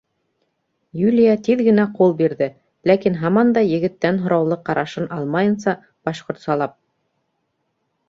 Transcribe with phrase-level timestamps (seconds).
[1.07, 2.49] Юлия тиҙ генә ҡул бирҙе,
[2.93, 5.79] ләкин һаман да егеттән һораулы ҡарашын алмайынса,
[6.11, 6.79] башҡортсалап: